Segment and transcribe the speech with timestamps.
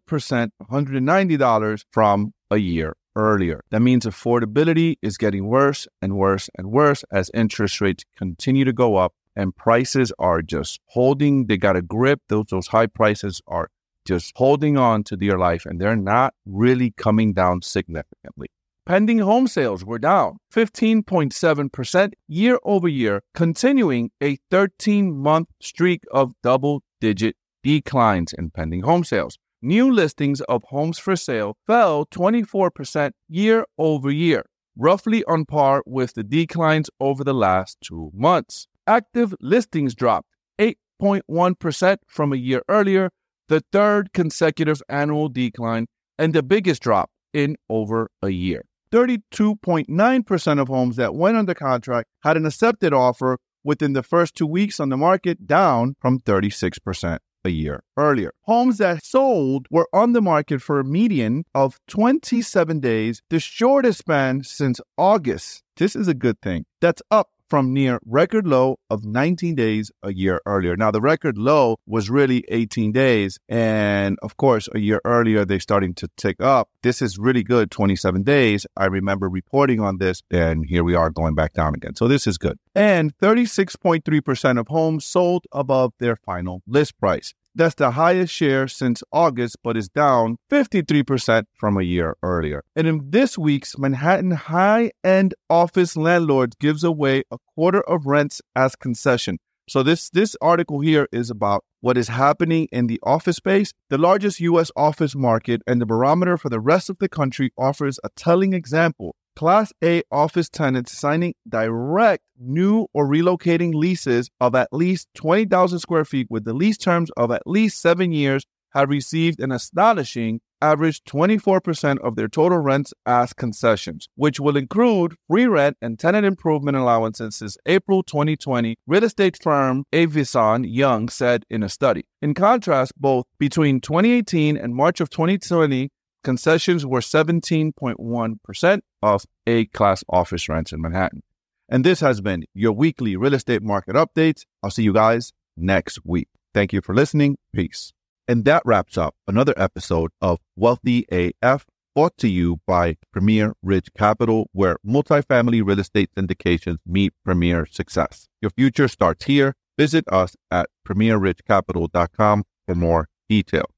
[0.68, 3.60] $190 from a year earlier.
[3.70, 8.72] That means affordability is getting worse and worse and worse as interest rates continue to
[8.72, 11.46] go up and prices are just holding.
[11.46, 12.20] They got a grip.
[12.28, 13.68] Those, those high prices are
[14.04, 18.48] just holding on to their life and they're not really coming down significantly.
[18.86, 26.32] Pending home sales were down 15.7% year over year, continuing a 13 month streak of
[26.42, 29.38] double digit declines in pending home sales.
[29.60, 34.44] New listings of homes for sale fell 24% year over year,
[34.78, 38.68] roughly on par with the declines over the last two months.
[38.86, 40.28] Active listings dropped
[40.60, 43.10] 8.1% from a year earlier,
[43.48, 45.86] the third consecutive annual decline
[46.20, 48.62] and the biggest drop in over a year.
[48.92, 54.46] 32.9% of homes that went under contract had an accepted offer within the first two
[54.46, 58.32] weeks on the market, down from 36% a year earlier.
[58.42, 64.00] Homes that sold were on the market for a median of 27 days, the shortest
[64.00, 65.62] span since August.
[65.76, 66.66] This is a good thing.
[66.80, 70.76] That's up from near record low of 19 days a year earlier.
[70.76, 73.38] Now, the record low was really 18 days.
[73.48, 76.68] And of course, a year earlier, they starting to tick up.
[76.82, 78.66] This is really good 27 days.
[78.76, 81.94] I remember reporting on this, and here we are going back down again.
[81.96, 82.58] So this is good.
[82.74, 87.34] And 36.3% of homes sold above their final list price.
[87.56, 92.62] That's the highest share since August, but is down 53% from a year earlier.
[92.76, 98.42] And in this week's Manhattan high end office landlords gives away a quarter of rents
[98.54, 99.38] as concession.
[99.70, 103.72] So this this article here is about what is happening in the office space.
[103.88, 107.98] The largest US office market and the barometer for the rest of the country offers
[108.04, 114.72] a telling example Class A office tenants signing direct new or relocating leases of at
[114.72, 119.38] least 20,000 square feet with the lease terms of at least seven years have received
[119.40, 125.76] an astonishing average 24% of their total rents as concessions, which will include free rent
[125.82, 131.68] and tenant improvement allowances since April 2020, real estate firm Avison Young said in a
[131.68, 132.04] study.
[132.22, 135.90] In contrast, both between 2018 and March of 2020,
[136.26, 141.22] Concessions were 17.1% of A class office rents in Manhattan.
[141.68, 144.42] And this has been your weekly real estate market updates.
[144.60, 146.26] I'll see you guys next week.
[146.52, 147.38] Thank you for listening.
[147.54, 147.92] Peace.
[148.26, 151.64] And that wraps up another episode of Wealthy AF
[151.94, 158.26] brought to you by Premier Ridge Capital, where multifamily real estate syndications meet premier success.
[158.42, 159.54] Your future starts here.
[159.78, 163.75] Visit us at premierridgecapital.com for more details.